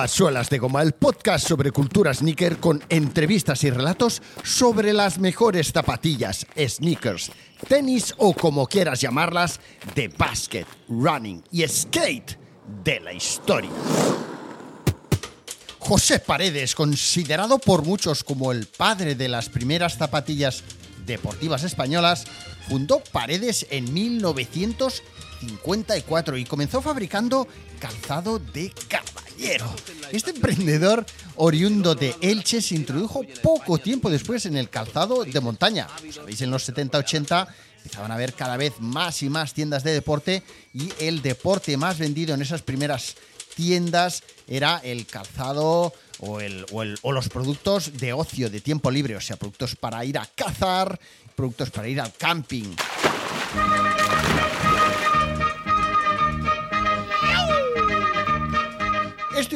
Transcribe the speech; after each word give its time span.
A 0.00 0.08
Suelas 0.08 0.48
de 0.48 0.58
Goma, 0.58 0.80
el 0.80 0.92
podcast 0.92 1.46
sobre 1.46 1.72
cultura 1.72 2.14
sneaker 2.14 2.56
con 2.56 2.82
entrevistas 2.88 3.64
y 3.64 3.70
relatos 3.70 4.22
sobre 4.42 4.94
las 4.94 5.18
mejores 5.18 5.72
zapatillas, 5.72 6.46
sneakers, 6.56 7.30
tenis 7.68 8.14
o 8.16 8.32
como 8.32 8.66
quieras 8.66 9.02
llamarlas, 9.02 9.60
de 9.94 10.08
basket, 10.08 10.64
running 10.88 11.44
y 11.52 11.68
skate 11.68 12.38
de 12.82 13.00
la 13.00 13.12
historia. 13.12 13.68
José 15.78 16.18
Paredes, 16.18 16.74
considerado 16.74 17.58
por 17.58 17.84
muchos 17.84 18.24
como 18.24 18.52
el 18.52 18.68
padre 18.68 19.16
de 19.16 19.28
las 19.28 19.50
primeras 19.50 19.98
zapatillas 19.98 20.64
deportivas 21.04 21.62
españolas, 21.62 22.24
fundó 22.70 23.02
Paredes 23.12 23.66
en 23.68 23.92
1954 23.92 26.38
y 26.38 26.46
comenzó 26.46 26.80
fabricando 26.80 27.46
calzado 27.78 28.38
de 28.38 28.72
Este 30.12 30.30
emprendedor 30.30 31.06
oriundo 31.36 31.94
de 31.94 32.14
Elche 32.20 32.60
se 32.60 32.74
introdujo 32.74 33.22
poco 33.42 33.78
tiempo 33.78 34.10
después 34.10 34.44
en 34.46 34.56
el 34.56 34.68
calzado 34.68 35.24
de 35.24 35.40
montaña. 35.40 35.88
Sabéis, 36.12 36.42
en 36.42 36.50
los 36.50 36.68
70-80 36.68 37.46
empezaban 37.76 38.10
a 38.10 38.14
haber 38.14 38.34
cada 38.34 38.56
vez 38.56 38.74
más 38.80 39.22
y 39.22 39.30
más 39.30 39.54
tiendas 39.54 39.82
de 39.84 39.92
deporte 39.92 40.42
y 40.74 40.92
el 40.98 41.22
deporte 41.22 41.76
más 41.76 41.98
vendido 41.98 42.34
en 42.34 42.42
esas 42.42 42.62
primeras 42.62 43.16
tiendas 43.54 44.22
era 44.46 44.80
el 44.84 45.06
calzado 45.06 45.94
o, 46.18 46.40
los 47.12 47.28
productos 47.28 47.98
de 47.98 48.12
ocio, 48.12 48.50
de 48.50 48.60
tiempo 48.60 48.90
libre, 48.90 49.16
o 49.16 49.20
sea, 49.20 49.36
productos 49.36 49.76
para 49.76 50.04
ir 50.04 50.18
a 50.18 50.26
cazar, 50.26 50.98
productos 51.34 51.70
para 51.70 51.88
ir 51.88 52.00
al 52.00 52.12
camping. 52.12 52.74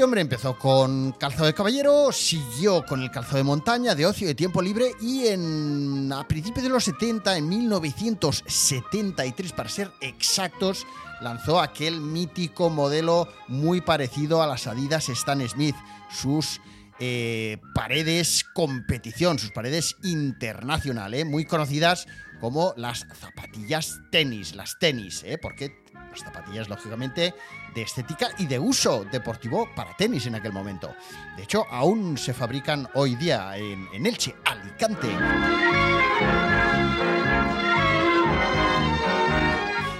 Hombre 0.05 0.21
empezó 0.21 0.59
con 0.59 1.13
calzado 1.13 1.47
de 1.47 1.55
caballero, 1.55 2.13
siguió 2.13 2.85
con 2.85 3.01
el 3.03 3.11
calzado 3.11 3.39
de 3.39 3.45
montaña, 3.45 3.95
de 3.95 4.05
ocio, 4.05 4.29
de 4.29 4.35
tiempo 4.35 4.61
libre 4.61 4.91
y 5.01 5.29
en, 5.29 6.13
a 6.13 6.29
principios 6.29 6.63
de 6.63 6.69
los 6.69 6.85
70, 6.85 7.39
en 7.39 7.49
1973 7.49 9.53
para 9.53 9.71
ser 9.71 9.91
exactos, 10.03 10.87
lanzó 11.23 11.61
aquel 11.61 12.01
mítico 12.01 12.71
modelo 12.71 13.29
muy 13.49 13.81
parecido 13.81 14.43
a 14.43 14.47
las 14.47 14.67
Adidas 14.67 15.09
Stan 15.09 15.41
Smith, 15.49 15.77
sus 16.11 16.61
eh, 17.01 17.57
paredes 17.75 18.45
competición, 18.53 19.39
sus 19.39 19.53
paredes 19.53 19.97
internacionales, 20.03 21.25
muy 21.25 21.47
conocidas 21.47 22.07
como 22.41 22.75
las 22.77 23.07
zapatillas 23.15 24.01
tenis, 24.11 24.55
las 24.55 24.79
tenis, 24.79 25.23
¿eh? 25.25 25.39
porque 25.41 25.83
las 26.15 26.33
zapatillas, 26.33 26.69
lógicamente, 26.69 27.35
de 27.75 27.83
estética 27.83 28.29
y 28.39 28.47
de 28.47 28.59
uso 28.59 29.05
deportivo 29.05 29.69
para 29.75 29.97
tenis 29.97 30.27
en 30.27 30.37
aquel 30.37 30.53
momento. 30.53 30.95
De 31.37 31.43
hecho, 31.43 31.67
aún 31.71 32.17
se 32.17 32.33
fabrican 32.33 32.89
hoy 32.95 33.17
día 33.17 33.57
en, 33.57 34.07
Elche, 34.07 34.37
Alicante. 34.45 35.09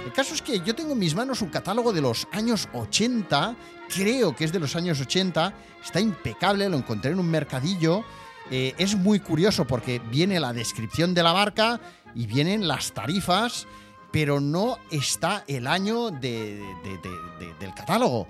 El 0.05 0.13
caso 0.13 0.33
es 0.33 0.41
que 0.41 0.61
yo 0.61 0.73
tengo 0.73 0.93
en 0.93 0.99
mis 0.99 1.15
manos 1.15 1.41
un 1.41 1.49
catálogo 1.49 1.91
de 1.91 2.01
los 2.01 2.27
años 2.31 2.69
80, 2.73 3.55
creo 3.93 4.35
que 4.35 4.45
es 4.45 4.53
de 4.53 4.59
los 4.59 4.75
años 4.75 5.01
80, 5.01 5.53
está 5.83 5.99
impecable, 5.99 6.69
lo 6.69 6.77
encontré 6.77 7.11
en 7.11 7.19
un 7.19 7.29
mercadillo. 7.29 8.05
Eh, 8.49 8.73
es 8.77 8.95
muy 8.95 9.19
curioso 9.19 9.65
porque 9.65 9.99
viene 9.99 10.39
la 10.39 10.53
descripción 10.53 11.13
de 11.13 11.23
la 11.23 11.33
marca 11.33 11.81
y 12.13 12.27
vienen 12.27 12.67
las 12.67 12.93
tarifas 12.93 13.67
pero 14.15 14.39
no 14.39 14.79
está 14.91 15.43
el 15.45 15.67
año 15.67 16.09
de, 16.09 16.63
de, 16.85 16.97
de, 17.37 17.53
del 17.59 17.73
catálogo. 17.73 18.29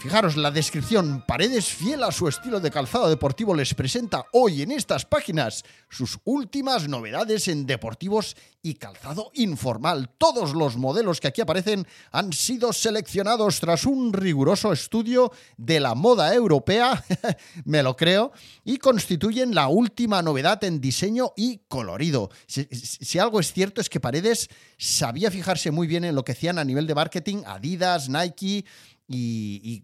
Fijaros, 0.00 0.38
la 0.38 0.50
descripción, 0.50 1.22
Paredes, 1.26 1.66
fiel 1.66 2.02
a 2.02 2.10
su 2.10 2.26
estilo 2.26 2.58
de 2.58 2.70
calzado 2.70 3.10
deportivo, 3.10 3.54
les 3.54 3.74
presenta 3.74 4.24
hoy 4.32 4.62
en 4.62 4.70
estas 4.70 5.04
páginas 5.04 5.62
sus 5.90 6.18
últimas 6.24 6.88
novedades 6.88 7.48
en 7.48 7.66
deportivos 7.66 8.34
y 8.62 8.74
calzado 8.74 9.30
informal. 9.34 10.10
Todos 10.16 10.54
los 10.54 10.78
modelos 10.78 11.20
que 11.20 11.28
aquí 11.28 11.42
aparecen 11.42 11.86
han 12.12 12.32
sido 12.32 12.72
seleccionados 12.72 13.60
tras 13.60 13.84
un 13.84 14.14
riguroso 14.14 14.72
estudio 14.72 15.32
de 15.58 15.80
la 15.80 15.94
moda 15.94 16.34
europea, 16.34 17.04
me 17.64 17.82
lo 17.82 17.94
creo, 17.96 18.32
y 18.64 18.78
constituyen 18.78 19.54
la 19.54 19.68
última 19.68 20.22
novedad 20.22 20.62
en 20.64 20.80
diseño 20.80 21.32
y 21.36 21.58
colorido. 21.68 22.30
Si, 22.46 23.18
algo 23.18 23.40
es 23.40 23.52
cierto 23.52 23.80
es 23.80 23.90
que 23.90 24.00
Paredes 24.00 24.48
sabía 24.78 25.30
fijarse 25.30 25.70
muy 25.70 25.86
bien 25.86 26.04
en 26.04 26.14
lo 26.14 26.24
que 26.24 26.32
hacían 26.32 26.58
a 26.58 26.64
nivel 26.64 26.86
de 26.86 26.94
marketing 26.94 27.42
Adidas, 27.46 28.08
Nike, 28.08 28.64
y, 29.12 29.82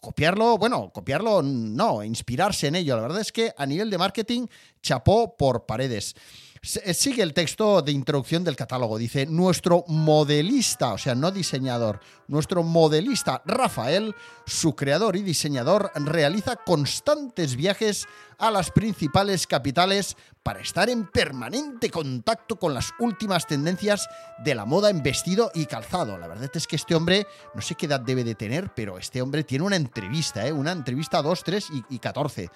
copiarlo, 0.00 0.56
bueno, 0.56 0.90
copiarlo 0.92 1.42
no, 1.42 2.02
inspirarse 2.02 2.68
en 2.68 2.76
ello. 2.76 2.96
La 2.96 3.02
verdad 3.02 3.20
es 3.20 3.32
que 3.32 3.52
a 3.56 3.66
nivel 3.66 3.90
de 3.90 3.98
marketing 3.98 4.46
chapó 4.80 5.36
por 5.36 5.66
paredes. 5.66 6.14
Sigue 6.64 7.24
el 7.24 7.34
texto 7.34 7.82
de 7.82 7.90
introducción 7.90 8.44
del 8.44 8.54
catálogo. 8.54 8.96
Dice, 8.96 9.26
nuestro 9.26 9.84
modelista, 9.88 10.92
o 10.92 10.98
sea, 10.98 11.16
no 11.16 11.32
diseñador, 11.32 11.98
nuestro 12.28 12.62
modelista 12.62 13.42
Rafael, 13.44 14.14
su 14.46 14.76
creador 14.76 15.16
y 15.16 15.22
diseñador, 15.22 15.90
realiza 15.96 16.54
constantes 16.54 17.56
viajes 17.56 18.06
a 18.38 18.52
las 18.52 18.70
principales 18.70 19.48
capitales 19.48 20.16
para 20.42 20.60
estar 20.60 20.90
en 20.90 21.06
permanente 21.06 21.90
contacto 21.90 22.56
con 22.56 22.74
las 22.74 22.92
últimas 22.98 23.46
tendencias 23.46 24.08
de 24.44 24.54
la 24.54 24.64
moda 24.64 24.90
en 24.90 25.02
vestido 25.02 25.50
y 25.54 25.66
calzado. 25.66 26.18
La 26.18 26.26
verdad 26.26 26.50
es 26.52 26.66
que 26.66 26.76
este 26.76 26.94
hombre, 26.94 27.26
no 27.54 27.62
sé 27.62 27.74
qué 27.74 27.86
edad 27.86 28.00
debe 28.00 28.24
de 28.24 28.34
tener, 28.34 28.72
pero 28.74 28.98
este 28.98 29.22
hombre 29.22 29.44
tiene 29.44 29.64
una 29.64 29.76
entrevista, 29.76 30.46
¿eh? 30.46 30.52
una 30.52 30.72
entrevista 30.72 31.22
2, 31.22 31.44
3 31.44 31.68
y, 31.70 31.94
y 31.94 31.98
14. 31.98 32.50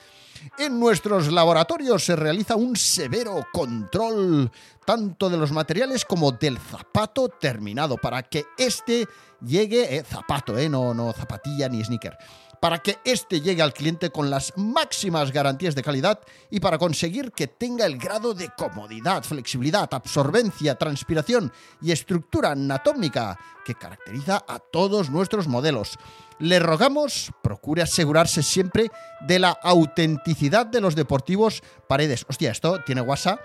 En 0.58 0.78
nuestros 0.80 1.30
laboratorios 1.32 2.04
se 2.04 2.16
realiza 2.16 2.56
un 2.56 2.76
severo 2.76 3.46
control 3.52 4.50
tanto 4.86 5.28
de 5.28 5.36
los 5.36 5.52
materiales 5.52 6.04
como 6.04 6.32
del 6.32 6.58
zapato 6.58 7.28
terminado 7.28 7.96
para 7.98 8.22
que 8.22 8.46
este 8.56 9.06
llegue, 9.44 9.96
eh, 9.96 10.04
zapato, 10.04 10.56
eh, 10.56 10.68
no, 10.68 10.94
no 10.94 11.12
zapatilla 11.12 11.68
ni 11.68 11.84
sneaker, 11.84 12.16
para 12.60 12.78
que 12.78 12.98
este 13.04 13.40
llegue 13.40 13.62
al 13.62 13.72
cliente 13.72 14.10
con 14.10 14.30
las 14.30 14.52
máximas 14.56 15.32
garantías 15.32 15.74
de 15.74 15.82
calidad 15.82 16.20
y 16.50 16.60
para 16.60 16.78
conseguir 16.78 17.32
que 17.32 17.46
tenga 17.46 17.86
el 17.86 17.98
grado 17.98 18.34
de 18.34 18.50
comodidad, 18.56 19.22
flexibilidad, 19.22 19.88
absorbencia, 19.92 20.76
transpiración 20.76 21.52
y 21.80 21.92
estructura 21.92 22.52
anatómica 22.52 23.38
que 23.64 23.74
caracteriza 23.74 24.44
a 24.46 24.58
todos 24.58 25.10
nuestros 25.10 25.48
modelos. 25.48 25.98
Le 26.38 26.58
rogamos, 26.58 27.32
procure 27.42 27.82
asegurarse 27.82 28.42
siempre 28.42 28.90
de 29.20 29.38
la 29.38 29.50
autenticidad 29.50 30.66
de 30.66 30.80
los 30.80 30.94
deportivos 30.94 31.62
paredes. 31.88 32.26
Hostia, 32.28 32.50
esto 32.50 32.82
tiene 32.84 33.00
guasa. 33.00 33.40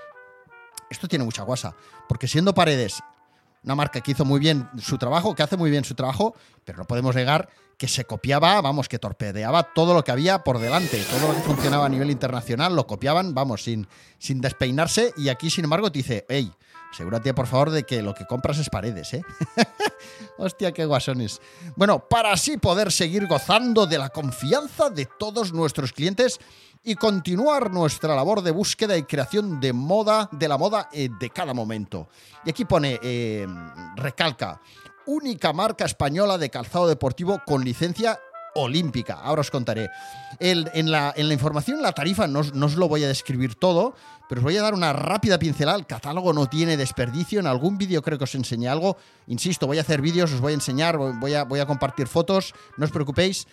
Esto 0.89 1.07
tiene 1.07 1.23
mucha 1.23 1.43
guasa. 1.43 1.73
Porque 2.09 2.27
siendo 2.27 2.53
paredes 2.53 3.01
una 3.63 3.75
marca 3.75 4.01
que 4.01 4.11
hizo 4.11 4.25
muy 4.25 4.39
bien 4.39 4.67
su 4.79 4.97
trabajo, 4.97 5.35
que 5.35 5.43
hace 5.43 5.57
muy 5.57 5.69
bien 5.69 5.83
su 5.83 5.95
trabajo, 5.95 6.35
pero 6.65 6.79
no 6.79 6.85
podemos 6.85 7.15
negar 7.15 7.49
que 7.81 7.87
se 7.87 8.05
copiaba, 8.05 8.61
vamos, 8.61 8.87
que 8.87 8.99
torpedeaba 8.99 9.73
todo 9.73 9.95
lo 9.95 10.03
que 10.03 10.11
había 10.11 10.43
por 10.43 10.59
delante, 10.59 11.03
todo 11.09 11.29
lo 11.29 11.33
que 11.33 11.41
funcionaba 11.41 11.87
a 11.87 11.89
nivel 11.89 12.11
internacional, 12.11 12.75
lo 12.75 12.85
copiaban, 12.85 13.33
vamos, 13.33 13.63
sin, 13.63 13.87
sin 14.19 14.39
despeinarse, 14.39 15.15
y 15.17 15.29
aquí, 15.29 15.49
sin 15.49 15.63
embargo, 15.63 15.91
te 15.91 15.97
dice, 15.97 16.23
hey, 16.29 16.51
asegúrate 16.91 17.33
por 17.33 17.47
favor 17.47 17.71
de 17.71 17.81
que 17.81 18.03
lo 18.03 18.13
que 18.13 18.27
compras 18.27 18.59
es 18.59 18.69
paredes, 18.69 19.15
¿eh? 19.15 19.23
Hostia, 20.37 20.71
qué 20.73 20.85
guasones. 20.85 21.41
Bueno, 21.75 22.07
para 22.07 22.31
así 22.31 22.57
poder 22.57 22.91
seguir 22.91 23.25
gozando 23.25 23.87
de 23.87 23.97
la 23.97 24.09
confianza 24.09 24.91
de 24.91 25.07
todos 25.17 25.51
nuestros 25.51 25.91
clientes 25.91 26.37
y 26.83 26.93
continuar 26.93 27.71
nuestra 27.71 28.15
labor 28.15 28.43
de 28.43 28.51
búsqueda 28.51 28.95
y 28.95 29.03
creación 29.03 29.59
de 29.59 29.73
moda, 29.73 30.29
de 30.31 30.47
la 30.47 30.59
moda 30.59 30.87
eh, 30.91 31.09
de 31.19 31.31
cada 31.31 31.55
momento. 31.55 32.09
Y 32.45 32.51
aquí 32.51 32.63
pone, 32.65 32.99
eh, 33.01 33.47
recalca, 33.95 34.61
única 35.05 35.53
marca 35.53 35.85
española 35.85 36.37
de 36.37 36.49
calzado 36.49 36.87
deportivo 36.87 37.41
con 37.45 37.63
licencia 37.63 38.19
olímpica. 38.55 39.15
Ahora 39.15 39.41
os 39.41 39.51
contaré. 39.51 39.89
En, 40.39 40.91
la, 40.91 41.13
en, 41.15 41.27
la, 41.27 41.33
información, 41.33 41.81
la 41.81 41.93
tarifa, 41.93 42.27
no, 42.27 42.39
os 42.39 42.75
lo 42.75 42.87
voy 42.87 43.03
a 43.03 43.07
describir 43.07 43.55
todo, 43.55 43.95
pero 44.31 44.39
os 44.39 44.45
voy 44.45 44.55
a 44.55 44.61
dar 44.61 44.73
una 44.73 44.93
rápida 44.93 45.37
pincelada. 45.37 45.77
El 45.77 45.85
catálogo 45.85 46.31
no 46.31 46.47
tiene 46.47 46.77
desperdicio. 46.77 47.41
En 47.41 47.47
algún 47.47 47.77
vídeo 47.77 48.01
creo 48.01 48.17
que 48.17 48.23
os 48.23 48.33
enseñé 48.33 48.69
algo. 48.69 48.95
Insisto, 49.27 49.67
voy 49.67 49.77
a 49.77 49.81
hacer 49.81 49.99
vídeos, 49.99 50.31
os 50.31 50.39
voy 50.39 50.53
a 50.53 50.55
enseñar, 50.55 50.95
voy 50.95 51.33
a, 51.33 51.65
compartir 51.65 52.07
fotos, 52.07 52.55
no 52.77 52.85
os 52.85 52.91
preocupéis. 52.91 53.45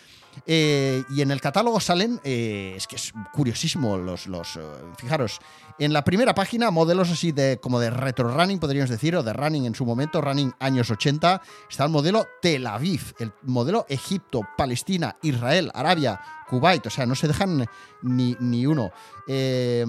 Eh, 0.46 1.02
y 1.10 1.20
en 1.20 1.32
el 1.32 1.40
catálogo 1.40 1.80
salen, 1.80 2.20
eh, 2.22 2.74
es 2.76 2.86
que 2.86 2.94
es 2.94 3.12
curiosísimo, 3.32 3.96
los, 3.96 4.28
los 4.28 4.54
uh, 4.54 4.60
fijaros, 4.96 5.40
en 5.80 5.92
la 5.92 6.04
primera 6.04 6.32
página, 6.32 6.70
modelos 6.70 7.10
así 7.10 7.32
de 7.32 7.58
como 7.60 7.80
de 7.80 7.90
retro 7.90 8.32
running, 8.32 8.60
podríamos 8.60 8.90
decir, 8.90 9.16
o 9.16 9.24
de 9.24 9.32
running 9.32 9.66
en 9.66 9.74
su 9.74 9.84
momento, 9.84 10.20
running 10.20 10.52
años 10.60 10.92
80, 10.92 11.42
está 11.68 11.84
el 11.84 11.90
modelo 11.90 12.26
Tel 12.40 12.68
Aviv, 12.68 13.14
el 13.18 13.32
modelo 13.42 13.84
Egipto, 13.88 14.42
Palestina, 14.56 15.16
Israel, 15.22 15.72
Arabia, 15.74 16.20
Kuwait, 16.48 16.86
o 16.86 16.90
sea, 16.90 17.06
no 17.06 17.14
se 17.14 17.28
dejan 17.28 17.66
ni, 18.02 18.36
ni 18.40 18.66
uno. 18.66 18.90
Eh, 19.26 19.84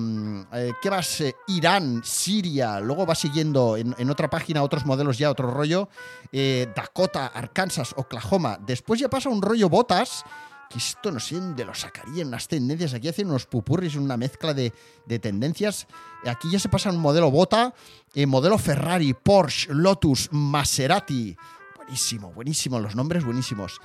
¿Qué 0.82 0.90
más? 0.90 1.24
Irán, 1.48 2.02
Siria, 2.04 2.80
luego 2.80 3.06
va 3.06 3.16
siguiendo 3.16 3.78
en, 3.78 3.96
en, 3.98 4.10
otra 4.10 4.30
página 4.30 4.62
otros 4.62 4.86
modelos 4.86 5.18
ya, 5.18 5.32
otro 5.32 5.50
rollo. 5.50 5.90
Dakota, 6.76 7.28
Arkansas, 7.28 7.94
Oklahoma. 7.96 8.60
Después 8.62 9.00
ya 9.00 9.10
pasa 9.10 9.30
un 9.30 9.42
rollo 9.42 9.70
botas 9.70 10.26
que 10.70 10.78
esto 10.78 11.12
no 11.12 11.20
sé 11.20 11.36
dónde 11.36 11.66
lo 11.66 11.74
sacarían 11.74 12.28
unas 12.28 12.48
tendencias. 12.48 12.94
Aquí 12.94 13.08
hacen 13.08 13.28
unos 13.28 13.48
pupurris, 13.48 13.96
una 13.96 14.18
mezcla 14.18 14.54
de, 14.54 14.72
tendencias. 15.20 15.88
Aquí 16.26 16.52
ya 16.52 16.60
se 16.60 16.70
pasa 16.70 16.92
un 16.92 17.00
modelo 17.00 17.32
Bota, 17.32 17.74
eh, 18.14 18.28
modelo 18.28 18.58
Ferrari, 18.60 19.14
Porsche, 19.16 19.74
Lotus, 19.74 20.30
Maserati. 20.32 21.36
Buenísimo, 21.76 22.32
buenísimo, 22.32 22.80
los 22.80 22.96
nombres 22.96 23.26
buenísimos. 23.26 23.82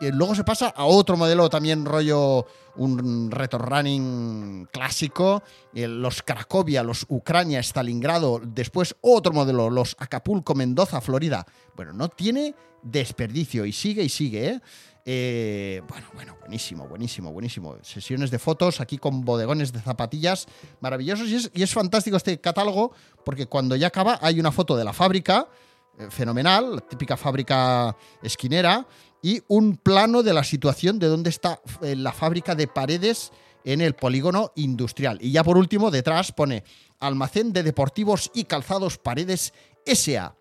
Y 0.00 0.10
luego 0.12 0.34
se 0.34 0.44
pasa 0.44 0.68
a 0.68 0.84
otro 0.84 1.16
modelo 1.16 1.48
también 1.48 1.84
rollo 1.84 2.46
un 2.76 3.30
retro 3.30 3.58
running 3.58 4.66
clásico, 4.72 5.42
eh, 5.74 5.88
los 5.88 6.22
Cracovia, 6.22 6.82
los 6.82 7.04
Ucrania, 7.08 7.60
Stalingrado, 7.60 8.40
después 8.44 8.94
otro 9.00 9.32
modelo, 9.32 9.68
los 9.70 9.96
Acapulco, 9.98 10.54
Mendoza, 10.54 11.00
Florida. 11.00 11.44
Bueno, 11.74 11.92
no 11.92 12.08
tiene 12.08 12.54
desperdicio 12.82 13.64
y 13.64 13.72
sigue 13.72 14.04
y 14.04 14.08
sigue, 14.08 14.48
¿eh? 14.48 14.60
Eh, 15.10 15.80
bueno, 15.88 16.06
bueno, 16.12 16.36
buenísimo, 16.38 16.86
buenísimo, 16.86 17.32
buenísimo. 17.32 17.78
Sesiones 17.80 18.30
de 18.30 18.38
fotos 18.38 18.78
aquí 18.82 18.98
con 18.98 19.24
bodegones 19.24 19.72
de 19.72 19.80
zapatillas 19.80 20.46
maravillosos. 20.80 21.50
Y 21.54 21.62
es, 21.62 21.72
fantástico 21.72 22.18
este 22.18 22.38
catálogo 22.42 22.92
porque 23.24 23.46
cuando 23.46 23.74
ya 23.74 23.86
acaba 23.86 24.18
hay 24.20 24.38
una 24.38 24.52
foto 24.52 24.76
de 24.76 24.84
la 24.84 24.92
fábrica, 24.92 25.48
eh, 25.98 26.08
fenomenal, 26.10 26.74
la 26.76 26.80
típica 26.82 27.16
fábrica 27.16 27.96
esquinera, 28.22 28.86
y 29.22 29.42
un 29.48 29.76
plano 29.76 30.22
de 30.22 30.32
la 30.32 30.44
situación 30.44 30.98
de 30.98 31.08
dónde 31.08 31.30
está 31.30 31.60
eh, 31.82 31.96
la 31.96 32.12
fábrica 32.12 32.54
de 32.54 32.68
paredes 32.68 33.32
en 33.64 33.80
el 33.80 33.94
polígono 33.94 34.52
industrial. 34.56 35.18
Y 35.20 35.32
ya 35.32 35.44
por 35.44 35.58
último, 35.58 35.90
detrás 35.90 36.32
pone 36.32 36.64
Almacén 37.00 37.52
de 37.52 37.62
Deportivos 37.62 38.30
y 38.34 38.44
Calzados 38.44 38.98
Paredes 38.98 39.52
SA. 39.84 40.36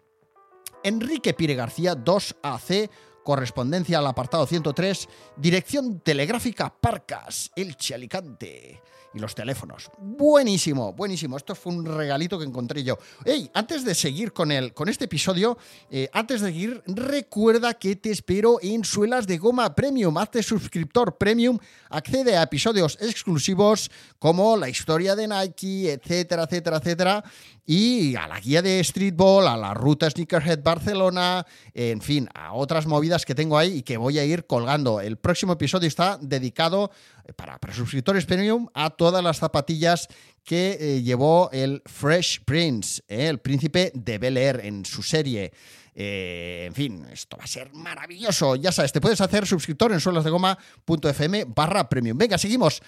Enrique 0.83 1.33
Pire 1.33 1.56
García 1.56 1.95
2AC 1.95 2.89
correspondencia 3.27 3.97
al 3.97 4.07
apartado 4.07 4.47
103, 4.47 5.09
dirección 5.35 6.00
telegráfica 6.00 6.73
Parcas, 6.80 7.51
Elche 7.57 7.94
Alicante. 7.94 8.81
Los 9.18 9.36
teléfonos. 9.36 9.90
Buenísimo, 9.98 10.94
buenísimo. 10.94 11.38
Esto 11.38 11.56
fue 11.56 11.74
un 11.74 11.86
regalito 11.86 12.38
que 12.38 12.46
encontré 12.46 12.84
yo. 12.84 12.98
Hey, 13.25 13.50
antes 13.54 13.84
de 13.84 13.96
seguir 13.96 14.34
con, 14.34 14.52
el, 14.52 14.74
con 14.74 14.90
este 14.90 15.06
episodio, 15.06 15.58
eh, 15.90 16.10
antes 16.14 16.42
de 16.42 16.48
seguir, 16.48 16.84
recuerda 16.86 17.74
que 17.74 17.96
te 17.96 18.12
espero 18.12 18.60
en 18.62 18.84
Suelas 18.84 19.28
de 19.28 19.38
Goma 19.38 19.74
Premium. 19.74 20.18
Hazte 20.18 20.44
suscriptor 20.44 21.18
Premium, 21.18 21.58
accede 21.90 22.38
a 22.38 22.44
episodios 22.44 22.98
exclusivos 23.02 23.90
como 24.19 24.56
la 24.58 24.69
historia 24.69 25.16
de 25.16 25.28
Nike, 25.28 25.92
etcétera, 25.94 26.44
etcétera, 26.44 26.78
etcétera 26.78 27.24
y 27.69 28.16
a 28.16 28.28
la 28.28 28.40
guía 28.40 28.62
de 28.62 28.81
streetball, 28.81 29.46
a 29.46 29.58
la 29.58 29.74
ruta 29.74 30.10
Sneakerhead 30.10 30.64
Barcelona, 30.64 31.46
en 31.74 32.02
fin, 32.02 32.30
a 32.34 32.54
otras 32.54 32.88
movidas 32.88 33.25
que 33.25 33.36
tengo 33.36 33.58
ahí 33.58 33.80
y 33.80 33.81
que 33.84 33.98
voy 33.98 34.18
a 34.18 34.25
ir 34.25 34.48
colgando. 34.48 35.02
El 35.02 35.18
próximo 35.18 35.54
episodio 35.54 35.90
está 35.90 36.18
dedicado 36.22 36.92
eh, 37.25 37.34
para, 37.34 37.60
suscriptores 37.74 38.25
premium 38.25 38.68
a 38.74 38.90
todas 38.90 39.24
las 39.24 39.38
zapatillas 39.38 40.08
que 40.44 40.78
eh, 40.80 41.02
llevó 41.04 41.50
el 41.52 41.81
Fresh 41.86 42.44
Prince, 42.46 43.04
eh, 43.10 43.28
el 43.28 43.40
príncipe 43.40 43.92
de 43.94 44.18
Bel 44.18 44.38
Air 44.38 44.62
en 44.64 44.86
su 44.86 45.04
serie. 45.04 45.52
Eh, 45.99 46.65
en 46.67 46.75
fin, 46.75 47.07
esto 47.11 47.38
va 47.38 47.45
a 47.45 47.47
ser 47.47 47.73
maravilloso. 47.73 48.55
Ya 48.55 48.71
sabes, 48.71 48.91
te 48.91 49.01
puedes 49.01 49.19
hacer 49.19 49.47
suscriptor 49.47 49.91
en 49.91 49.99
suelasdegoma.fm 49.99 51.45
barra 51.45 51.89
premium. 51.89 52.15
Venga, 52.15 52.38
seguimos. 52.38 52.83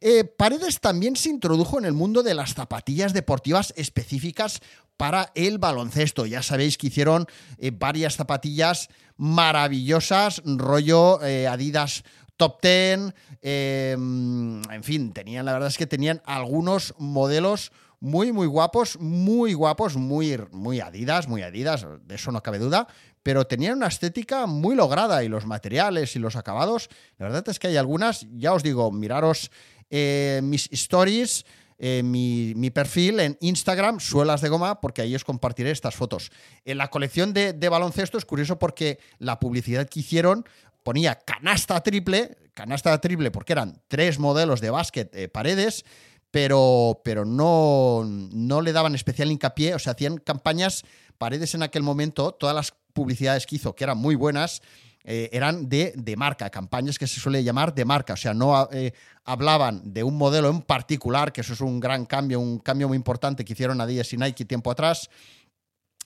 Eh, 0.00 0.22
Paredes 0.22 0.78
también 0.78 1.16
se 1.16 1.28
introdujo 1.28 1.80
en 1.80 1.86
el 1.86 1.92
mundo 1.92 2.22
de 2.22 2.34
las 2.34 2.54
zapatillas 2.54 3.14
deportivas 3.14 3.74
específicas 3.76 4.60
para 4.96 5.32
el 5.34 5.58
baloncesto. 5.58 6.24
Ya 6.24 6.40
sabéis 6.44 6.78
que 6.78 6.86
hicieron 6.86 7.26
eh, 7.58 7.72
varias 7.74 8.14
zapatillas 8.14 8.90
maravillosas, 9.16 10.40
rollo 10.44 11.18
Adidas 11.20 12.04
top 12.36 12.62
10, 12.62 13.12
en 13.42 14.82
fin, 14.82 15.12
tenían, 15.12 15.44
la 15.44 15.52
verdad 15.52 15.68
es 15.68 15.78
que 15.78 15.86
tenían 15.86 16.22
algunos 16.24 16.94
modelos 16.98 17.72
muy, 18.02 18.32
muy 18.32 18.48
guapos, 18.48 18.98
muy 18.98 19.54
guapos, 19.54 19.94
muy, 19.94 20.36
muy 20.50 20.80
adidas, 20.80 21.28
muy 21.28 21.42
adidas, 21.42 21.86
de 22.04 22.16
eso 22.16 22.32
no 22.32 22.42
cabe 22.42 22.58
duda, 22.58 22.88
pero 23.22 23.46
tenían 23.46 23.76
una 23.76 23.86
estética 23.86 24.46
muy 24.46 24.74
lograda 24.74 25.22
y 25.22 25.28
los 25.28 25.46
materiales 25.46 26.16
y 26.16 26.18
los 26.18 26.34
acabados, 26.34 26.88
la 27.16 27.26
verdad 27.26 27.48
es 27.48 27.60
que 27.60 27.68
hay 27.68 27.76
algunas, 27.76 28.26
ya 28.32 28.54
os 28.54 28.64
digo, 28.64 28.90
miraros 28.90 29.52
eh, 29.88 30.40
mis 30.42 30.68
stories, 30.72 31.46
eh, 31.78 32.02
mi, 32.02 32.70
perfil 32.70 33.20
en 33.20 33.38
Instagram, 33.40 34.00
Suelas 34.00 34.40
de 34.40 34.48
Goma, 34.48 34.80
porque 34.80 35.02
ahí 35.02 35.14
os 35.14 35.22
compartiré 35.22 35.70
estas 35.70 35.94
fotos. 35.94 36.32
En 36.64 36.78
la 36.78 36.90
colección 36.90 37.32
de, 37.32 37.52
baloncesto 37.68 38.18
es 38.18 38.24
curioso 38.24 38.58
porque 38.58 38.98
la 39.20 39.38
publicidad 39.38 39.88
que 39.88 40.00
hicieron 40.00 40.44
ponía 40.82 41.20
canasta 41.20 41.80
triple, 41.84 42.36
canasta 42.52 43.00
triple 43.00 43.30
porque 43.30 43.52
eran 43.52 43.80
tres 43.86 44.18
modelos 44.18 44.60
de 44.60 44.70
básquet 44.70 45.14
eh, 45.14 45.28
paredes, 45.28 45.84
pero, 46.32 47.02
pero 47.04 47.24
no, 47.24 48.02
no 48.04 48.62
le 48.62 48.72
daban 48.72 48.96
especial 48.96 49.30
hincapié, 49.30 49.74
o 49.74 49.78
sea, 49.78 49.92
hacían 49.92 50.16
campañas, 50.16 50.82
paredes 51.18 51.54
en 51.54 51.62
aquel 51.62 51.82
momento, 51.82 52.32
todas 52.32 52.56
las 52.56 52.74
publicidades 52.94 53.46
que 53.46 53.56
hizo, 53.56 53.76
que 53.76 53.84
eran 53.84 53.98
muy 53.98 54.14
buenas, 54.14 54.62
eh, 55.04 55.28
eran 55.32 55.68
de, 55.68 55.92
de, 55.94 56.16
marca, 56.16 56.48
campañas 56.48 56.98
que 56.98 57.06
se 57.06 57.20
suele 57.20 57.44
llamar 57.44 57.74
de 57.74 57.84
marca, 57.84 58.14
o 58.14 58.16
sea, 58.16 58.32
no 58.32 58.66
eh, 58.72 58.94
hablaban 59.24 59.92
de 59.92 60.04
un 60.04 60.16
modelo 60.16 60.48
en 60.48 60.62
particular, 60.62 61.32
que 61.32 61.42
eso 61.42 61.52
es 61.52 61.60
un 61.60 61.80
gran 61.80 62.06
cambio, 62.06 62.40
un 62.40 62.58
cambio 62.58 62.88
muy 62.88 62.96
importante 62.96 63.44
que 63.44 63.52
hicieron 63.52 63.82
Adidas 63.82 64.10
y 64.14 64.16
Nike 64.16 64.46
tiempo 64.46 64.70
atrás, 64.70 65.10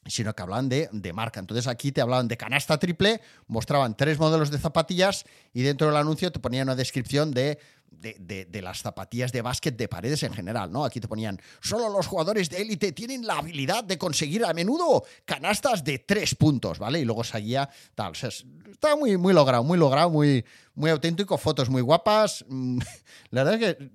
sino 0.06 0.34
que 0.34 0.42
hablaban 0.42 0.68
de, 0.68 0.88
de, 0.92 1.12
marca. 1.12 1.40
Entonces 1.40 1.66
aquí 1.66 1.92
te 1.92 2.00
hablaban 2.00 2.28
de 2.28 2.36
canasta 2.36 2.78
triple, 2.78 3.20
mostraban 3.46 3.96
tres 3.96 4.18
modelos 4.18 4.50
de 4.50 4.58
zapatillas 4.58 5.24
y 5.52 5.62
dentro 5.62 5.86
del 5.88 5.96
anuncio 5.96 6.32
te 6.32 6.38
ponían 6.38 6.68
una 6.68 6.76
descripción 6.76 7.32
de 7.32 7.58
de, 7.90 8.60
las 8.62 8.82
zapatillas 8.82 9.32
de 9.32 9.42
básquet 9.42 9.76
de 9.76 9.88
paredes 9.88 10.22
en 10.22 10.32
general, 10.32 10.70
¿no? 10.70 10.84
Aquí 10.84 11.00
te 11.00 11.08
ponían, 11.08 11.40
solo 11.60 11.88
los 11.88 12.06
jugadores 12.06 12.50
de 12.50 12.62
élite 12.62 12.92
tienen 12.92 13.26
la 13.26 13.38
habilidad 13.38 13.84
de 13.84 13.98
conseguir 13.98 14.44
a 14.44 14.52
menudo 14.52 15.04
canastas 15.24 15.84
de 15.84 15.98
tres 15.98 16.34
puntos, 16.34 16.78
¿vale? 16.78 17.00
Y 17.00 17.04
luego 17.04 17.24
seguía 17.24 17.68
tal. 17.94 18.12
O 18.12 18.14
sea, 18.14 18.28
estaba 18.28 18.96
muy, 18.96 19.16
muy 19.16 19.32
logrado, 19.32 19.64
muy 19.64 19.78
logrado, 19.78 20.10
muy, 20.10 20.44
muy 20.74 20.90
auténtico, 20.90 21.38
fotos 21.38 21.68
muy 21.68 21.82
guapas. 21.82 22.44
Mm, 22.48 22.78
la 23.30 23.44
verdad 23.44 23.62
es 23.62 23.76
que 23.76 23.90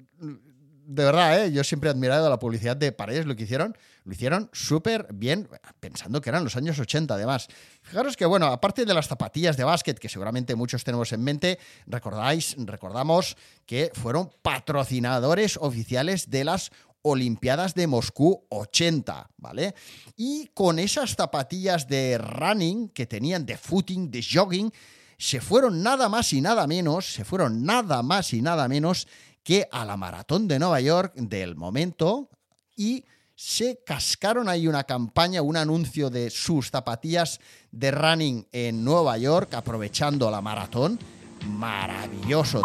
de 0.92 1.06
verdad, 1.06 1.46
¿eh? 1.46 1.52
yo 1.54 1.64
siempre 1.64 1.90
he 1.90 1.94
admirado 1.94 2.30
la 2.30 2.40
publicidad 2.40 2.76
de 2.76 2.92
Paredes, 2.92 3.26
lo 3.26 3.36
que 3.36 3.44
hicieron, 3.44 3.78
lo 4.04 4.14
hicieron 4.14 4.50
súper 4.52 5.08
bien, 5.14 5.48
pensando 5.80 6.22
que 6.22 6.30
eran 6.30 6.44
los 6.44 6.56
años 6.56 6.80
80 6.80 7.14
además. 7.14 7.48
Fijaros 7.82 8.18
que, 8.18 8.26
bueno, 8.26 8.48
aparte 8.48 8.86
de 8.86 8.94
las 8.94 9.08
zapatillas 9.08 9.58
de 9.58 9.64
básquet, 9.64 10.00
que 10.00 10.10
seguramente 10.10 10.56
muchos 10.56 10.84
tenemos 10.84 11.12
en 11.14 11.24
mente, 11.24 11.60
recordáis, 11.86 12.56
recordamos 12.58 13.38
que 13.66 13.92
fueron 13.94 14.32
patrocinadores 14.42 15.58
oficiales 15.58 16.30
de 16.30 16.44
las 16.46 16.72
Olimpiadas 17.04 17.74
de 17.74 17.88
Moscú 17.88 18.46
80, 18.50 19.32
¿vale? 19.38 19.74
Y 20.16 20.48
con 20.54 20.78
esas 20.78 21.16
zapatillas 21.16 21.88
de 21.88 22.20
running 22.20 22.90
que 22.90 23.08
tenían, 23.08 23.46
de 23.46 23.58
footing, 23.58 24.12
de 24.12 24.24
jogging, 24.24 24.72
se 25.18 25.42
fueron 25.42 25.82
nada 25.82 26.10
más 26.10 26.32
y 26.34 26.42
nada 26.42 26.68
menos, 26.68 27.12
se 27.14 27.26
fueron 27.26 27.64
nada 27.64 28.04
más 28.04 28.34
y 28.34 28.42
nada 28.42 28.68
menos 28.68 29.08
que 29.44 29.68
a 29.72 29.84
la 29.86 29.98
maratón 29.98 30.48
de 30.48 30.60
Nueva 30.60 30.80
York 30.80 31.14
del 31.16 31.56
momento 31.56 32.30
y 32.76 33.06
se 33.44 33.80
cascaron 33.84 34.48
ahí 34.48 34.68
una 34.68 34.84
campaña, 34.84 35.42
un 35.42 35.58
anuncio 35.58 36.12
de 36.12 36.30
sus 36.30 36.70
zapatillas 36.70 37.40
de 37.72 37.90
running 37.90 38.48
en 38.52 38.84
Nueva 38.84 39.18
York 39.18 39.56
aprovechando 39.56 40.30
la 40.30 40.42
maratón. 40.42 41.00
Maravilloso. 41.48 42.62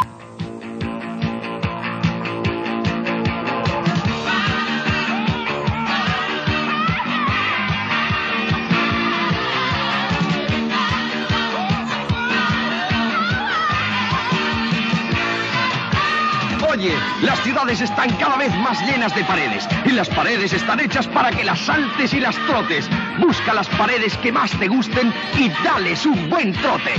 Las 17.23 17.43
ciudades 17.43 17.81
están 17.81 18.15
cada 18.19 18.37
vez 18.37 18.55
más 18.57 18.81
llenas 18.87 19.15
de 19.15 19.25
paredes 19.25 19.67
y 19.85 19.93
las 19.93 20.09
paredes 20.09 20.53
están 20.53 20.81
hechas 20.81 21.07
para 21.09 21.31
que 21.31 21.45
las 21.45 21.59
saltes 21.61 22.13
y 22.13 22.21
las 22.21 22.37
trotes. 22.47 22.89
Busca 23.21 23.55
las 23.55 23.69
paredes 23.71 24.17
que 24.19 24.31
más 24.31 24.51
te 24.59 24.69
gusten 24.69 25.13
y 25.39 25.49
dales 25.65 26.05
un 26.05 26.29
buen 26.29 26.53
trote. 26.53 26.93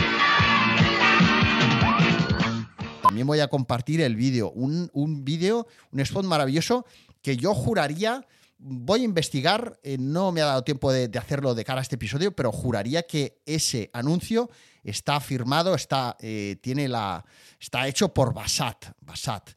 También 3.03 3.27
voy 3.27 3.39
a 3.39 3.47
compartir 3.47 4.01
el 4.01 4.15
vídeo, 4.15 4.51
un, 4.51 4.89
vídeo, 5.23 5.67
un 5.91 5.99
spot 5.99 6.25
maravilloso 6.25 6.85
que 7.21 7.37
yo 7.37 7.53
juraría 7.53 8.25
voy 8.59 9.01
a 9.01 9.03
investigar, 9.03 9.79
eh, 9.83 9.97
no 9.99 10.31
me 10.31 10.41
ha 10.41 10.45
dado 10.45 10.63
tiempo 10.63 10.91
de, 10.91 11.11
hacerlo 11.17 11.53
de 11.53 11.63
cara 11.63 11.79
a 11.79 11.83
este 11.83 11.95
episodio, 11.95 12.35
pero 12.35 12.51
juraría 12.51 13.03
que 13.03 13.39
ese 13.45 13.91
anuncio 13.93 14.49
está 14.83 15.19
firmado, 15.19 15.75
está, 15.75 16.17
eh, 16.19 16.57
tiene 16.61 16.87
la, 16.87 17.23
está 17.59 17.87
hecho 17.87 18.13
por 18.13 18.33
Basat, 18.33 18.85
Basat, 19.01 19.51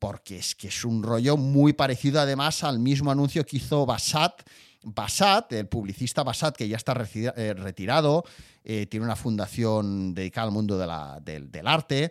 porque 0.00 0.38
es 0.38 0.56
que 0.56 0.66
es 0.66 0.84
un 0.84 1.04
rollo 1.04 1.36
muy 1.36 1.72
parecido 1.72 2.20
además 2.20 2.64
al 2.64 2.80
mismo 2.80 3.12
anuncio 3.12 3.46
que 3.46 3.58
hizo 3.58 3.86
Basat. 3.86 4.42
Basat, 4.82 5.52
el 5.52 5.68
publicista 5.68 6.24
Basat, 6.24 6.56
que 6.56 6.66
ya 6.66 6.76
está 6.76 6.94
eh, 7.14 7.54
retirado, 7.54 8.24
tiene 8.64 9.04
una 9.04 9.14
fundación 9.14 10.14
dedicada 10.14 10.48
al 10.48 10.52
mundo 10.52 10.78
del 10.78 11.66
arte, 11.66 12.10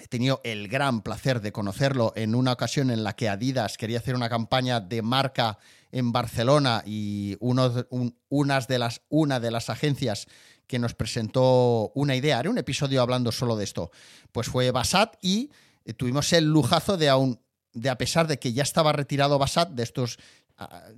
he 0.00 0.06
tenido 0.06 0.40
el 0.44 0.68
gran 0.68 1.02
placer 1.02 1.40
de 1.40 1.52
conocerlo 1.52 2.12
en 2.16 2.34
una 2.34 2.52
ocasión 2.52 2.90
en 2.90 3.02
la 3.02 3.14
que 3.14 3.28
Adidas 3.28 3.76
quería 3.76 3.98
hacer 3.98 4.14
una 4.14 4.28
campaña 4.28 4.80
de 4.80 5.02
marca 5.02 5.58
en 5.90 6.12
Barcelona 6.12 6.82
y 6.86 7.36
una 7.40 8.60
de 8.60 9.50
las 9.50 9.70
agencias 9.70 10.26
que 10.66 10.78
nos 10.78 10.94
presentó 10.94 11.90
una 11.94 12.14
idea, 12.14 12.38
haré 12.38 12.48
un 12.48 12.58
episodio 12.58 13.02
hablando 13.02 13.32
solo 13.32 13.56
de 13.56 13.64
esto, 13.64 13.90
pues 14.30 14.46
fue 14.46 14.70
Basat 14.70 15.16
y 15.20 15.50
eh, 15.84 15.92
tuvimos 15.94 16.32
el 16.32 16.44
lujazo 16.44 16.96
de 16.96 17.08
aún, 17.08 17.40
de 17.72 17.90
a 17.90 17.98
pesar 17.98 18.26
de 18.26 18.38
que 18.38 18.52
ya 18.52 18.62
estaba 18.62 18.92
retirado 18.92 19.38
Basat 19.38 19.70
de 19.70 19.82
estos 19.82 20.18
ah, 20.58 20.88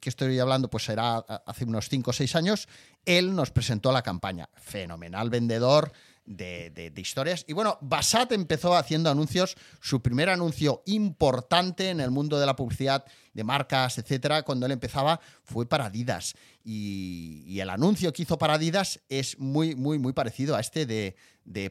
que 0.00 0.08
estoy 0.08 0.38
hablando, 0.38 0.68
pues 0.68 0.84
será 0.84 1.18
hace 1.18 1.64
unos 1.64 1.88
5 1.88 2.10
o 2.10 2.12
6 2.12 2.36
años, 2.36 2.68
él 3.04 3.34
nos 3.34 3.50
presentó 3.50 3.92
la 3.92 4.02
campaña. 4.02 4.48
Fenomenal 4.54 5.30
vendedor, 5.30 5.92
de, 6.36 6.92
historias. 6.96 7.44
Y 7.46 7.52
bueno, 7.52 7.78
Basat 7.80 8.32
empezó 8.32 8.76
haciendo 8.76 9.10
anuncios, 9.10 9.56
su 9.80 10.00
primer 10.02 10.28
anuncio 10.28 10.82
importante 10.86 11.90
en 11.90 12.00
el 12.00 12.10
mundo 12.10 12.38
de 12.38 12.46
la 12.46 12.56
publicidad, 12.56 13.04
de 13.32 13.44
marcas, 13.44 13.98
etcétera, 13.98 14.42
cuando 14.42 14.66
él 14.66 14.72
empezaba, 14.72 15.20
fue 15.42 15.66
para 15.68 15.86
Adidas. 15.86 16.34
Y, 16.64 17.58
el 17.60 17.70
anuncio 17.70 18.12
que 18.12 18.22
hizo 18.22 18.38
para 18.38 18.54
Adidas 18.54 19.00
es 19.08 19.38
muy, 19.38 19.74
muy, 19.74 19.98
muy 19.98 20.12
parecido 20.12 20.56
a 20.56 20.60
este 20.60 20.86
de, 20.86 21.16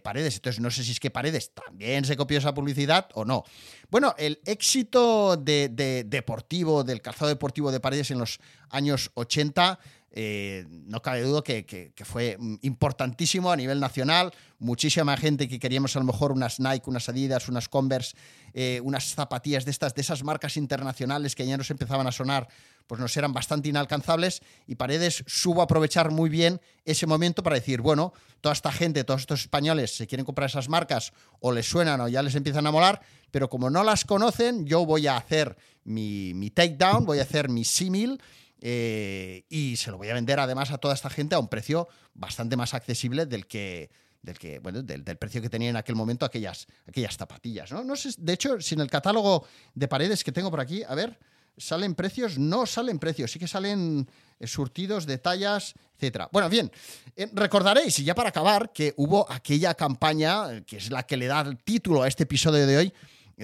Paredes. 0.03 0.35
Entonces, 0.35 0.59
no 0.59 0.69
sé 0.69 0.83
si 0.83 0.91
es 0.91 0.99
que 0.99 1.11
Paredes 1.11 1.53
también 1.53 2.03
se 2.03 2.17
copió 2.17 2.37
esa 2.37 2.53
publicidad 2.53 3.07
o 3.13 3.23
no. 3.23 3.43
Bueno, 3.89 4.13
el 4.17 4.41
éxito 4.45 5.37
de, 5.37 5.69
deportivo, 6.05 6.83
del 6.83 7.01
calzado 7.01 7.29
deportivo 7.29 7.71
de 7.71 7.79
Paredes 7.79 8.11
en 8.11 8.19
los 8.19 8.39
años 8.69 9.11
80 9.13 9.79
eh, 10.13 10.65
no 10.69 11.01
cabe 11.01 11.21
duda 11.21 11.41
que, 11.41 11.93
fue 12.03 12.37
importantísimo 12.61 13.51
a 13.51 13.55
nivel 13.55 13.79
nacional. 13.79 14.33
Muchísima 14.59 15.15
gente 15.15 15.47
que 15.47 15.57
queríamos 15.57 15.95
a 15.95 15.99
lo 15.99 16.05
mejor 16.05 16.33
unas 16.33 16.59
Nike, 16.59 16.89
unas 16.89 17.07
Adidas, 17.07 17.47
unas 17.47 17.69
Converse, 17.69 18.15
eh, 18.53 18.81
unas 18.83 19.15
zapatillas 19.15 19.63
de 19.63 19.71
estas, 19.71 19.95
de 19.95 20.01
esas 20.01 20.23
marcas 20.23 20.57
internacionales 20.57 21.33
que 21.33 21.47
ya 21.47 21.55
nos 21.55 21.71
empezaban 21.71 22.07
a 22.07 22.11
sonar, 22.11 22.49
pues 22.87 22.99
nos 22.99 23.15
eran 23.15 23.31
bastante 23.31 23.69
inalcanzables. 23.69 24.41
Y 24.67 24.75
Paredes 24.75 25.23
supo 25.27 25.61
aprovechar 25.61 26.11
muy 26.11 26.29
bien 26.29 26.59
ese 26.83 27.07
momento 27.07 27.41
para 27.41 27.55
decir, 27.55 27.79
bueno, 27.79 28.11
toda 28.41 28.51
esta 28.51 28.71
gente, 28.71 29.05
todos 29.05 29.21
estos 29.21 29.41
españoles 29.41 29.95
se 29.95 30.07
quieren 30.07 30.25
comprar 30.25 30.49
esas 30.49 30.67
marcas 30.67 31.13
o 31.39 31.53
les 31.53 31.69
suenan 31.69 32.01
o 32.01 32.09
ya 32.09 32.21
les 32.21 32.35
empiezan 32.35 32.67
a 32.67 32.71
molar, 32.71 33.01
pero 33.31 33.49
como 33.49 33.69
no 33.69 33.81
las 33.83 34.03
conocen, 34.03 34.65
yo 34.65 34.85
voy 34.85 35.07
a 35.07 35.15
hacer 35.15 35.55
mi, 35.85 36.33
mi 36.33 36.49
takedown, 36.49 37.05
voy 37.05 37.19
a 37.19 37.23
hacer 37.23 37.47
mi 37.47 37.63
símil 37.63 38.21
eh, 38.61 39.43
y 39.49 39.75
se 39.75 39.89
lo 39.89 39.97
voy 39.97 40.09
a 40.09 40.13
vender 40.13 40.39
además 40.39 40.71
a 40.71 40.77
toda 40.77 40.93
esta 40.93 41.09
gente 41.09 41.33
a 41.33 41.39
un 41.39 41.47
precio 41.47 41.87
bastante 42.13 42.55
más 42.55 42.75
accesible 42.75 43.25
del 43.25 43.47
que, 43.47 43.89
del 44.21 44.37
que 44.37 44.59
bueno, 44.59 44.83
del, 44.83 45.03
precio 45.17 45.41
que 45.41 45.49
tenía 45.49 45.69
en 45.69 45.75
aquel 45.75 45.95
momento 45.95 46.25
aquellas, 46.25 46.67
aquellas 46.87 47.17
zapatillas. 47.17 47.71
¿no? 47.71 47.83
no 47.83 47.95
sé, 47.95 48.11
de 48.17 48.33
hecho, 48.33 48.61
si 48.61 48.75
en 48.75 48.81
el 48.81 48.89
catálogo 48.89 49.47
de 49.73 49.87
paredes 49.87 50.23
que 50.23 50.31
tengo 50.31 50.51
por 50.51 50.59
aquí, 50.59 50.83
a 50.83 50.93
ver, 50.93 51.17
¿salen 51.57 51.95
precios? 51.95 52.37
No 52.37 52.67
salen 52.67 52.99
precios, 52.99 53.31
sí 53.31 53.39
que 53.39 53.47
salen 53.47 54.07
eh, 54.39 54.45
surtidos 54.45 55.07
de 55.07 55.17
tallas, 55.17 55.73
etcétera. 55.95 56.29
Bueno, 56.31 56.47
bien, 56.47 56.71
eh, 57.15 57.29
recordaréis, 57.33 57.97
y 57.97 58.03
ya 58.03 58.13
para 58.13 58.29
acabar, 58.29 58.71
que 58.71 58.93
hubo 58.97 59.29
aquella 59.31 59.73
campaña, 59.73 60.61
que 60.65 60.77
es 60.77 60.91
la 60.91 61.03
que 61.03 61.17
le 61.17 61.25
da 61.25 61.41
el 61.41 61.57
título 61.57 62.03
a 62.03 62.07
este 62.07 62.23
episodio 62.23 62.67
de 62.67 62.77
hoy, 62.77 62.93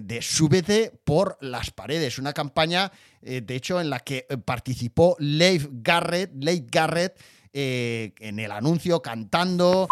de 0.02 0.22
Súbete 0.22 0.92
por 1.04 1.38
las 1.42 1.72
paredes, 1.72 2.18
una 2.18 2.34
campaña, 2.34 2.92
eh, 3.22 3.42
de 3.42 3.56
hecho, 3.56 3.82
en 3.82 3.90
la 3.90 4.00
que 4.00 4.26
eh, 4.30 4.38
participó 4.38 5.16
Leif 5.20 5.68
Garrett, 5.72 6.32
Leif 6.36 6.66
Garrett, 6.72 7.20
eh, 7.54 8.14
en 8.20 8.40
el 8.40 8.52
anuncio 8.52 9.02
cantando. 9.02 9.88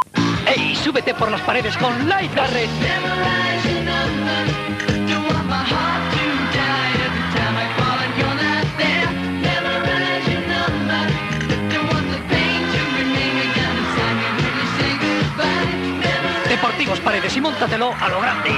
¡Ey, 0.45 0.75
súbete 0.75 1.13
por 1.15 1.31
las 1.31 1.41
paredes 1.41 1.75
con 1.77 2.07
Leif 2.07 2.33
Garrett! 2.35 2.69
Paredes 17.03 17.37
y 17.37 17.41
montatelo 17.41 17.93
a 17.93 18.09
lo 18.09 18.19
grande, 18.19 18.49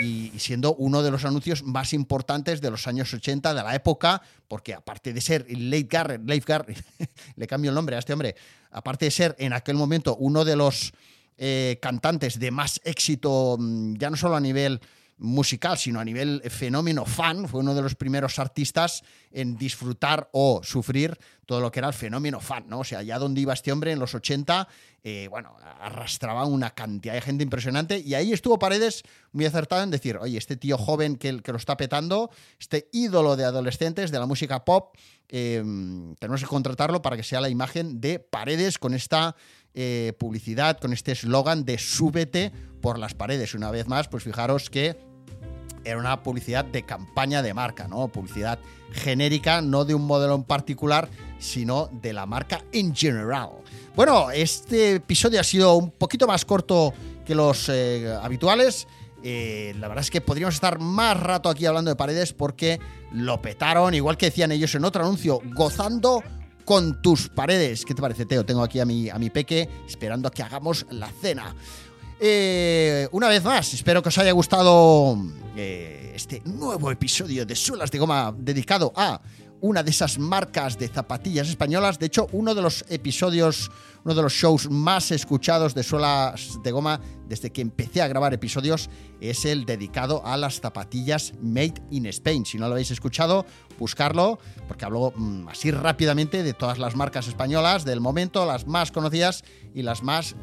y 0.00 0.30
siendo 0.38 0.76
uno 0.76 1.02
de 1.02 1.10
los 1.10 1.24
anuncios 1.24 1.64
más 1.64 1.92
importantes 1.92 2.60
de 2.60 2.70
los 2.70 2.86
años 2.86 3.12
80 3.12 3.52
de 3.52 3.62
la 3.64 3.74
época, 3.74 4.22
porque 4.46 4.74
aparte 4.74 5.12
de 5.12 5.20
ser 5.20 5.44
Leif 5.50 5.88
Garrett, 5.88 6.22
Garrett, 6.46 6.84
le 7.36 7.46
cambio 7.48 7.72
el 7.72 7.74
nombre 7.74 7.96
a 7.96 7.98
este 7.98 8.12
hombre, 8.12 8.36
aparte 8.70 9.06
de 9.06 9.10
ser 9.10 9.34
en 9.40 9.52
aquel 9.52 9.74
momento 9.74 10.14
uno 10.20 10.44
de 10.44 10.54
los 10.54 10.92
eh, 11.36 11.80
cantantes 11.82 12.38
de 12.38 12.52
más 12.52 12.80
éxito, 12.84 13.56
mm, 13.58 13.96
ya 13.96 14.08
no 14.08 14.16
solo 14.16 14.36
a 14.36 14.40
nivel 14.40 14.80
musical, 15.18 15.76
sino 15.78 16.00
a 16.00 16.04
nivel 16.04 16.42
fenómeno 16.48 17.04
fan. 17.04 17.48
Fue 17.48 17.60
uno 17.60 17.74
de 17.74 17.82
los 17.82 17.94
primeros 17.94 18.38
artistas 18.38 19.02
en 19.30 19.56
disfrutar 19.56 20.28
o 20.32 20.60
sufrir 20.62 21.18
todo 21.46 21.60
lo 21.60 21.72
que 21.72 21.80
era 21.80 21.88
el 21.88 21.94
fenómeno 21.94 22.40
fan, 22.40 22.64
¿no? 22.68 22.80
O 22.80 22.84
sea, 22.84 22.98
allá 22.98 23.18
donde 23.18 23.40
iba 23.40 23.52
este 23.52 23.72
hombre 23.72 23.92
en 23.92 23.98
los 23.98 24.14
80, 24.14 24.68
eh, 25.02 25.28
bueno, 25.30 25.56
arrastraba 25.80 26.44
una 26.44 26.70
cantidad 26.74 27.14
de 27.14 27.22
gente 27.22 27.42
impresionante 27.42 27.98
y 27.98 28.14
ahí 28.14 28.32
estuvo 28.32 28.58
Paredes 28.58 29.02
muy 29.32 29.46
acertado 29.46 29.82
en 29.82 29.90
decir, 29.90 30.18
oye, 30.18 30.36
este 30.36 30.56
tío 30.56 30.76
joven 30.76 31.16
que, 31.16 31.40
que 31.40 31.52
lo 31.52 31.58
está 31.58 31.76
petando, 31.76 32.30
este 32.60 32.88
ídolo 32.92 33.36
de 33.36 33.44
adolescentes 33.44 34.10
de 34.10 34.18
la 34.18 34.26
música 34.26 34.64
pop, 34.64 34.94
eh, 35.30 35.62
tenemos 36.18 36.40
que 36.40 36.46
contratarlo 36.46 37.02
para 37.02 37.16
que 37.16 37.22
sea 37.22 37.40
la 37.40 37.48
imagen 37.48 38.00
de 38.00 38.18
Paredes 38.18 38.78
con 38.78 38.94
esta 38.94 39.36
eh, 39.74 40.12
publicidad, 40.18 40.78
con 40.78 40.92
este 40.92 41.12
eslogan 41.12 41.64
de 41.64 41.78
súbete 41.78 42.50
por 42.80 42.98
las 42.98 43.14
paredes. 43.14 43.54
Una 43.54 43.70
vez 43.70 43.86
más, 43.86 44.08
pues 44.08 44.24
fijaros 44.24 44.70
que 44.70 44.96
era 45.84 45.98
una 45.98 46.22
publicidad 46.22 46.64
de 46.64 46.82
campaña 46.82 47.42
de 47.42 47.54
marca, 47.54 47.88
¿no? 47.88 48.08
Publicidad 48.08 48.58
genérica, 48.92 49.60
no 49.60 49.84
de 49.84 49.94
un 49.94 50.06
modelo 50.06 50.34
en 50.34 50.44
particular, 50.44 51.08
sino 51.38 51.88
de 52.00 52.12
la 52.12 52.26
marca 52.26 52.62
en 52.72 52.94
general. 52.94 53.50
Bueno, 53.94 54.30
este 54.30 54.96
episodio 54.96 55.40
ha 55.40 55.44
sido 55.44 55.74
un 55.76 55.90
poquito 55.90 56.26
más 56.26 56.44
corto 56.44 56.92
que 57.24 57.34
los 57.34 57.68
eh, 57.68 58.16
habituales. 58.22 58.86
Eh, 59.22 59.74
la 59.78 59.88
verdad 59.88 60.04
es 60.04 60.10
que 60.10 60.20
podríamos 60.20 60.54
estar 60.54 60.78
más 60.78 61.18
rato 61.18 61.48
aquí 61.48 61.66
hablando 61.66 61.90
de 61.90 61.96
paredes 61.96 62.32
porque 62.32 62.78
lo 63.12 63.42
petaron, 63.42 63.94
igual 63.94 64.16
que 64.16 64.26
decían 64.26 64.52
ellos 64.52 64.74
en 64.74 64.84
otro 64.84 65.02
anuncio, 65.02 65.40
gozando 65.54 66.22
con 66.64 67.02
tus 67.02 67.28
paredes. 67.28 67.84
¿Qué 67.84 67.94
te 67.94 68.02
parece, 68.02 68.26
Teo? 68.26 68.44
Tengo 68.44 68.62
aquí 68.62 68.78
a 68.78 68.84
mi, 68.84 69.08
a 69.08 69.18
mi 69.18 69.30
peque 69.30 69.68
esperando 69.86 70.28
a 70.28 70.30
que 70.30 70.42
hagamos 70.42 70.86
la 70.90 71.10
cena. 71.20 71.54
Eh, 72.20 73.08
una 73.12 73.28
vez 73.28 73.44
más, 73.44 73.72
espero 73.74 74.02
que 74.02 74.08
os 74.08 74.18
haya 74.18 74.32
gustado 74.32 75.16
eh, 75.56 76.12
este 76.16 76.42
nuevo 76.44 76.90
episodio 76.90 77.46
de 77.46 77.54
Suelas 77.54 77.92
de 77.92 77.98
Goma 77.98 78.34
dedicado 78.36 78.92
a 78.96 79.20
una 79.60 79.84
de 79.84 79.90
esas 79.90 80.18
marcas 80.18 80.78
de 80.78 80.88
zapatillas 80.88 81.48
españolas. 81.48 81.98
De 81.98 82.06
hecho, 82.06 82.26
uno 82.32 82.56
de 82.56 82.62
los 82.62 82.84
episodios, 82.88 83.70
uno 84.04 84.14
de 84.14 84.22
los 84.22 84.32
shows 84.32 84.68
más 84.68 85.12
escuchados 85.12 85.74
de 85.74 85.84
Suelas 85.84 86.58
de 86.64 86.72
Goma 86.72 87.00
desde 87.28 87.50
que 87.50 87.60
empecé 87.60 88.02
a 88.02 88.08
grabar 88.08 88.34
episodios 88.34 88.90
es 89.20 89.44
el 89.44 89.64
dedicado 89.64 90.24
a 90.26 90.36
las 90.36 90.60
zapatillas 90.60 91.34
Made 91.40 91.74
in 91.90 92.06
Spain. 92.06 92.44
Si 92.46 92.58
no 92.58 92.66
lo 92.66 92.72
habéis 92.72 92.90
escuchado, 92.90 93.46
buscarlo, 93.78 94.40
porque 94.66 94.84
hablo 94.84 95.12
mm, 95.14 95.48
así 95.48 95.70
rápidamente 95.70 96.42
de 96.42 96.54
todas 96.54 96.78
las 96.78 96.96
marcas 96.96 97.28
españolas 97.28 97.84
del 97.84 98.00
momento, 98.00 98.44
las 98.44 98.66
más 98.66 98.90
conocidas 98.90 99.44
y 99.72 99.82
las 99.82 100.02
más 100.02 100.34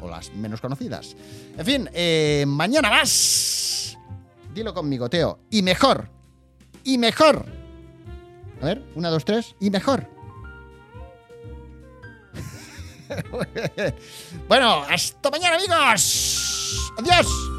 o 0.00 0.08
las 0.08 0.32
menos 0.34 0.60
conocidas. 0.60 1.16
En 1.56 1.64
fin, 1.64 1.90
eh, 1.92 2.44
mañana 2.46 2.90
más. 2.90 3.98
Dilo 4.54 4.74
conmigo, 4.74 5.08
Teo. 5.08 5.40
Y 5.50 5.62
mejor. 5.62 6.08
Y 6.84 6.98
mejor. 6.98 7.44
A 8.60 8.66
ver, 8.66 8.82
una, 8.94 9.10
dos, 9.10 9.24
tres, 9.24 9.54
y 9.60 9.70
mejor. 9.70 10.08
bueno, 14.48 14.84
hasta 14.88 15.30
mañana 15.30 15.56
amigos. 15.56 16.92
Adiós. 16.98 17.51